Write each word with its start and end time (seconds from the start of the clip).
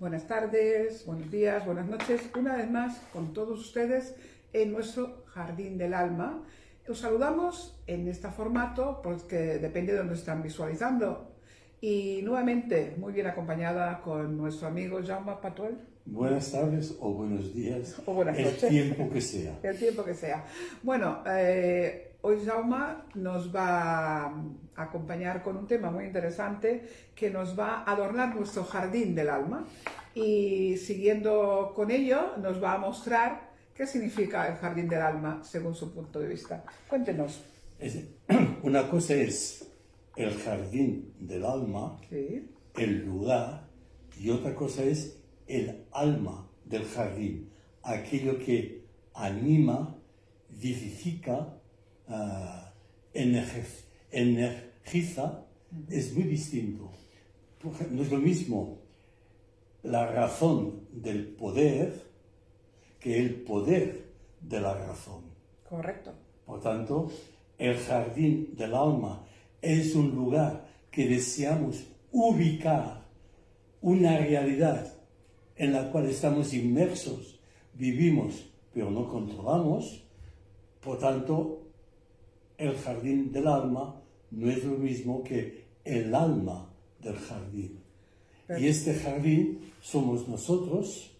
Buenas 0.00 0.28
tardes, 0.28 1.04
buenos 1.06 1.28
días, 1.28 1.66
buenas 1.66 1.88
noches, 1.88 2.30
una 2.38 2.54
vez 2.54 2.70
más 2.70 3.00
con 3.12 3.32
todos 3.32 3.58
ustedes 3.58 4.14
en 4.52 4.70
nuestro 4.70 5.24
Jardín 5.26 5.76
del 5.76 5.92
Alma. 5.92 6.44
Os 6.88 7.00
saludamos 7.00 7.76
en 7.88 8.06
este 8.06 8.28
formato 8.28 9.00
porque 9.02 9.58
depende 9.58 9.90
de 9.90 9.98
donde 9.98 10.14
están 10.14 10.40
visualizando. 10.40 11.32
Y 11.80 12.20
nuevamente, 12.22 12.94
muy 12.96 13.12
bien 13.12 13.26
acompañada 13.26 14.00
con 14.00 14.36
nuestro 14.36 14.68
amigo 14.68 15.00
Jaume 15.04 15.32
Patuel. 15.42 15.78
Buenas 16.06 16.52
tardes 16.52 16.96
o 17.00 17.14
buenos 17.14 17.52
días. 17.52 18.00
O 18.06 18.14
buenas 18.14 18.38
noches. 18.38 18.62
El 18.62 18.68
tiempo 18.70 19.10
que 19.12 19.20
sea. 19.20 19.58
El 19.64 19.78
tiempo 19.78 20.04
que 20.04 20.14
sea. 20.14 20.44
Bueno, 20.84 21.24
eh, 21.26 22.07
hoy 22.22 22.44
Jaume 22.44 22.96
nos 23.14 23.54
va 23.54 24.26
a 24.26 24.44
acompañar 24.76 25.42
con 25.42 25.56
un 25.56 25.66
tema 25.66 25.90
muy 25.90 26.04
interesante 26.04 26.82
que 27.14 27.30
nos 27.30 27.58
va 27.58 27.82
a 27.82 27.92
adornar 27.92 28.34
nuestro 28.34 28.64
jardín 28.64 29.14
del 29.14 29.30
alma. 29.30 29.66
Y 30.14 30.76
siguiendo 30.76 31.72
con 31.74 31.90
ello, 31.90 32.36
nos 32.38 32.62
va 32.62 32.74
a 32.74 32.78
mostrar 32.78 33.50
qué 33.74 33.86
significa 33.86 34.48
el 34.48 34.56
jardín 34.56 34.88
del 34.88 35.02
alma 35.02 35.40
según 35.44 35.74
su 35.74 35.92
punto 35.92 36.18
de 36.18 36.28
vista. 36.28 36.64
Cuéntenos. 36.88 37.42
Una 38.62 38.88
cosa 38.90 39.14
es 39.14 39.70
el 40.16 40.34
jardín 40.34 41.14
del 41.20 41.44
alma, 41.44 42.00
el 42.10 43.04
lugar, 43.04 43.68
y 44.18 44.30
otra 44.30 44.54
cosa 44.54 44.82
es 44.82 45.20
el 45.46 45.84
alma 45.92 46.48
del 46.64 46.84
jardín, 46.84 47.50
aquello 47.84 48.36
que 48.38 48.82
anima, 49.14 49.96
vivifica, 50.48 51.57
uh, 52.08 52.68
energiza, 54.12 55.44
es 55.88 56.14
muy 56.14 56.24
distinto. 56.24 56.90
No 57.90 58.02
es 58.02 58.10
lo 58.10 58.18
mismo 58.18 58.78
la 59.82 60.06
razón 60.06 60.86
del 60.92 61.26
poder 61.28 62.02
que 63.00 63.18
el 63.18 63.42
poder 63.42 64.08
de 64.40 64.60
la 64.60 64.74
razón. 64.74 65.22
Correcto. 65.68 66.12
Por 66.46 66.60
tanto, 66.60 67.10
el 67.58 67.76
jardín 67.76 68.54
del 68.56 68.74
alma 68.74 69.24
es 69.60 69.94
un 69.94 70.14
lugar 70.14 70.66
que 70.90 71.08
deseamos 71.08 71.84
ubicar 72.12 73.06
una 73.80 74.18
realidad 74.18 74.94
en 75.56 75.72
la 75.72 75.90
cual 75.90 76.06
estamos 76.06 76.54
inmersos, 76.54 77.40
vivimos, 77.74 78.48
pero 78.72 78.90
no 78.90 79.08
controlamos. 79.08 80.04
Por 80.80 80.98
tanto, 80.98 81.67
el 82.58 82.76
jardín 82.76 83.32
del 83.32 83.46
alma 83.46 84.02
no 84.30 84.50
es 84.50 84.64
lo 84.64 84.76
mismo 84.76 85.22
que 85.24 85.64
el 85.84 86.14
alma 86.14 86.68
del 87.00 87.16
jardín. 87.16 87.78
Y 88.58 88.66
este 88.66 88.94
jardín 88.94 89.72
somos 89.80 90.28
nosotros, 90.28 91.10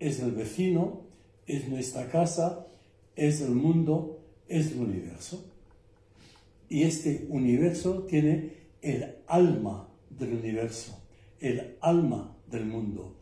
es 0.00 0.20
el 0.20 0.32
vecino, 0.32 1.02
es 1.46 1.68
nuestra 1.68 2.08
casa, 2.08 2.66
es 3.14 3.40
el 3.40 3.50
mundo, 3.50 4.18
es 4.48 4.72
el 4.72 4.80
universo. 4.80 5.44
Y 6.68 6.84
este 6.84 7.26
universo 7.28 8.04
tiene 8.04 8.52
el 8.80 9.16
alma 9.26 9.88
del 10.10 10.34
universo, 10.34 10.98
el 11.40 11.76
alma 11.80 12.36
del 12.50 12.66
mundo. 12.66 13.14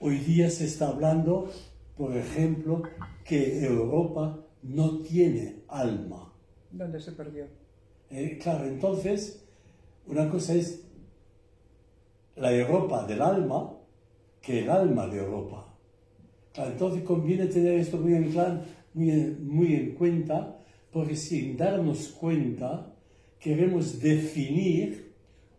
Hoy 0.00 0.18
día 0.18 0.48
se 0.50 0.64
está 0.64 0.88
hablando, 0.88 1.50
por 1.96 2.16
ejemplo, 2.16 2.82
que 3.24 3.64
Europa 3.64 4.38
no 4.62 5.00
tiene 5.00 5.56
alma. 5.68 6.32
¿Dónde 6.70 7.00
se 7.00 7.12
perdió? 7.12 7.46
Eh, 8.10 8.38
claro, 8.42 8.66
entonces, 8.66 9.44
una 10.06 10.28
cosa 10.30 10.54
es 10.54 10.82
la 12.36 12.52
Europa 12.52 13.06
del 13.06 13.20
alma 13.20 13.72
que 14.40 14.60
el 14.60 14.70
alma 14.70 15.06
de 15.06 15.18
Europa. 15.18 15.74
entonces 16.56 17.02
conviene 17.02 17.46
tener 17.46 17.74
esto 17.74 17.98
muy 17.98 18.14
en, 18.14 18.32
muy, 18.94 19.36
muy 19.40 19.74
en 19.74 19.94
cuenta, 19.94 20.56
porque 20.92 21.16
sin 21.16 21.56
darnos 21.56 22.08
cuenta 22.08 22.94
queremos 23.38 24.00
definir, 24.00 25.12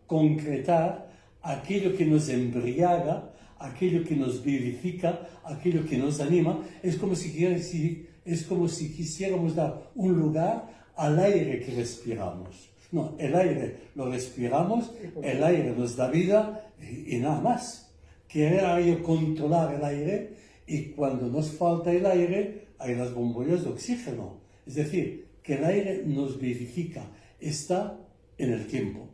concretar 0.06 1.10
aquello 1.42 1.96
que 1.96 2.04
nos 2.04 2.28
embriaga, 2.28 3.32
aquello 3.58 4.04
que 4.04 4.16
nos 4.16 4.42
vivifica, 4.42 5.28
aquello 5.44 5.86
que 5.86 5.98
nos 5.98 6.20
anima. 6.20 6.60
Es 6.82 6.96
como 6.96 7.14
si, 7.14 8.06
es 8.24 8.44
como 8.44 8.68
si 8.68 8.92
quisiéramos 8.92 9.54
dar 9.54 9.90
un 9.94 10.18
lugar 10.18 10.89
al 10.96 11.18
aire 11.18 11.60
que 11.60 11.74
respiramos. 11.74 12.70
No, 12.92 13.14
el 13.18 13.34
aire 13.34 13.76
lo 13.94 14.10
respiramos, 14.10 14.90
el 15.22 15.44
aire 15.44 15.72
nos 15.76 15.96
da 15.96 16.10
vida 16.10 16.72
y, 16.80 17.16
nada 17.18 17.40
más. 17.40 17.92
Querer 18.26 19.02
controlar 19.02 19.74
el 19.74 19.84
aire 19.84 20.36
y 20.66 20.86
cuando 20.90 21.26
nos 21.28 21.50
falta 21.50 21.92
el 21.92 22.06
aire 22.06 22.68
hay 22.78 22.94
las 22.94 23.12
bombollas 23.12 23.64
de 23.64 23.70
oxígeno. 23.70 24.38
Es 24.66 24.74
decir, 24.74 25.26
que 25.42 25.54
el 25.54 25.64
aire 25.64 26.02
nos 26.04 26.38
vivifica, 26.38 27.04
está 27.40 27.98
en 28.38 28.52
el 28.52 28.66
tiempo. 28.66 29.08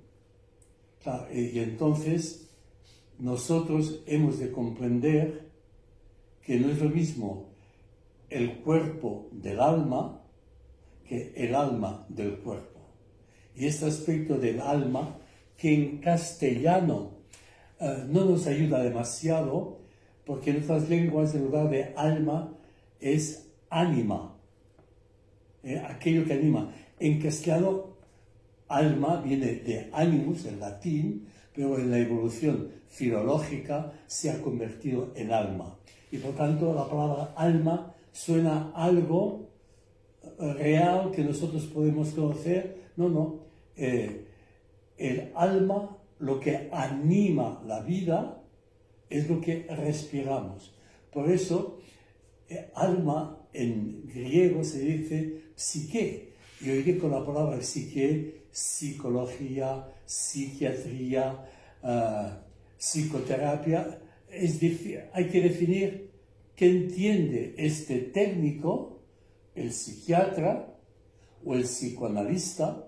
y 1.33 1.59
entonces 1.61 2.49
nosotros 3.19 4.03
hemos 4.07 4.39
de 4.39 4.51
comprender 4.51 5.47
que 6.43 6.59
no 6.59 6.71
es 6.71 6.81
lo 6.81 6.91
mismo 6.91 7.49
el 8.29 8.59
cuerpo 8.59 9.29
del 9.33 9.61
alma 9.61 10.21
que 11.07 11.33
el 11.37 11.55
alma 11.55 12.07
del 12.09 12.39
cuerpo 12.39 12.77
y 13.57 13.67
este 13.67 13.87
aspecto 13.87 14.37
del 14.37 14.61
alma 14.61 15.19
que 15.57 15.73
en 15.73 15.99
castellano 15.99 17.13
eh, 17.81 18.05
no 18.09 18.25
nos 18.25 18.47
ayuda 18.47 18.83
demasiado 18.83 19.79
porque 20.25 20.51
en 20.51 20.63
otras 20.63 20.89
lenguas 20.89 21.35
el 21.35 21.45
lugar 21.45 21.71
de 21.71 21.95
alma 21.97 22.53
es 23.01 23.49
ánima, 23.71 24.37
eh, 25.63 25.79
aquello 25.79 26.25
que 26.25 26.35
anima. 26.35 26.73
En 26.99 27.21
castellano 27.21 27.97
alma 28.69 29.23
viene 29.23 29.47
de 29.47 29.89
animus, 29.93 30.45
en 30.47 30.61
latín, 30.61 31.29
pero 31.55 31.79
en 31.79 31.91
la 31.91 31.99
evolución 31.99 32.71
filológica 32.89 33.93
se 34.07 34.31
ha 34.31 34.43
convertido 34.43 35.13
en 35.15 35.33
alma. 35.33 35.79
Y 36.11 36.19
por 36.19 36.35
tanto 36.35 36.75
la 36.75 36.89
palabra 36.89 37.33
alma 37.37 37.95
suena 38.13 38.73
algo 38.75 39.49
real 40.39 41.11
que 41.13 41.23
nosotros 41.23 41.65
podemos 41.65 42.11
conocer. 42.11 42.87
No, 42.97 43.09
no, 43.09 43.41
eh, 43.77 44.25
el 44.97 45.33
alma, 45.35 45.97
lo 46.19 46.41
que 46.41 46.69
anima 46.73 47.63
la 47.67 47.81
vida, 47.81 48.43
es 49.11 49.29
lo 49.29 49.41
que 49.41 49.67
respiramos. 49.69 50.75
Por 51.13 51.31
eso, 51.31 51.79
eh, 52.49 52.71
alma 52.75 53.39
en 53.53 54.03
griego 54.07 54.65
se 54.65 54.81
dice 54.81 55.43
psique. 55.55 56.33
Y 56.61 56.71
oí 56.71 56.99
con 56.99 57.11
la 57.11 57.25
palabra 57.25 57.61
psique, 57.63 58.47
psicología, 58.51 59.87
psiquiatría, 60.07 61.45
uh, 61.83 62.31
psicoterapia. 62.79 64.01
Es 64.31 64.61
hay 65.13 65.29
que 65.29 65.41
definir 65.41 66.11
qué 66.55 66.71
entiende 66.71 67.55
este 67.59 67.99
técnico, 67.99 68.96
el 69.57 69.73
psiquiatra 69.73 70.73
o 71.45 71.55
el 71.55 71.63
psicoanalista, 71.63 72.87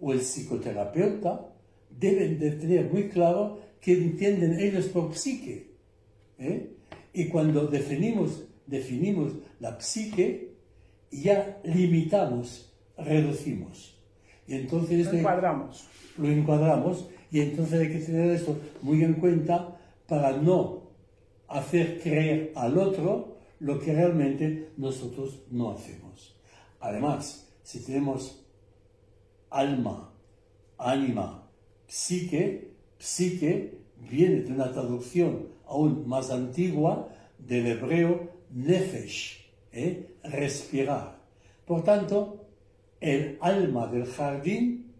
o 0.00 0.12
el 0.12 0.20
psicoterapeuta 0.20 1.52
deben 1.90 2.38
de 2.38 2.52
tener 2.52 2.90
muy 2.90 3.08
claro 3.08 3.60
que 3.80 3.92
entienden 3.92 4.58
ellos 4.58 4.86
por 4.86 5.14
psique. 5.14 5.72
¿eh? 6.38 6.70
Y 7.12 7.28
cuando 7.28 7.66
definimos, 7.66 8.44
definimos 8.66 9.32
la 9.60 9.80
psique, 9.80 10.54
ya 11.10 11.60
limitamos, 11.64 12.72
reducimos. 12.96 13.96
Y 14.46 14.54
entonces 14.54 15.06
lo 15.06 15.18
encuadramos. 15.18 15.86
Lo 16.16 16.28
encuadramos 16.28 17.08
y 17.30 17.40
entonces 17.40 17.80
hay 17.80 17.92
que 17.92 18.04
tener 18.04 18.30
esto 18.30 18.56
muy 18.82 19.04
en 19.04 19.14
cuenta 19.14 19.76
para 20.06 20.32
no 20.32 20.88
hacer 21.48 22.00
creer 22.00 22.52
al 22.54 22.78
otro 22.78 23.37
lo 23.60 23.78
que 23.78 23.92
realmente 23.92 24.70
nosotros 24.76 25.42
no 25.50 25.70
hacemos. 25.70 26.36
Además, 26.80 27.48
si 27.62 27.80
tenemos 27.80 28.44
alma, 29.50 30.12
ánima, 30.76 31.50
psique, 31.86 32.72
psique 32.98 33.78
viene 33.96 34.42
de 34.42 34.52
una 34.52 34.72
traducción 34.72 35.48
aún 35.66 36.08
más 36.08 36.30
antigua 36.30 37.08
del 37.38 37.66
hebreo 37.66 38.30
nefesh, 38.50 39.44
¿eh? 39.72 40.14
respirar. 40.22 41.18
Por 41.66 41.84
tanto, 41.84 42.46
el 43.00 43.38
alma 43.40 43.86
del 43.86 44.06
jardín 44.06 44.92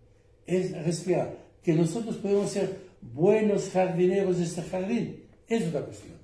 es 0.47 0.73
respirar. 0.85 1.47
Que 1.63 1.75
nosotros 1.75 2.17
podemos 2.17 2.51
ser 2.51 2.89
buenos 3.01 3.71
jardineros 3.71 4.39
de 4.39 4.45
este 4.45 4.63
jardín 4.63 5.25
es 5.49 5.67
otra 5.69 5.85
cuestión. 5.85 6.17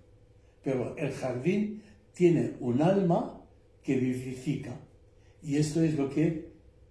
Pero 0.63 0.97
el 0.97 1.13
jardín 1.13 1.83
tiene 2.15 2.53
un 2.61 2.81
alma 2.81 3.41
que 3.83 3.97
vivifica. 3.97 4.81
Y 5.43 5.57
esto 5.57 5.83
es 5.83 5.97
lo 5.99 6.09
que 6.09 6.54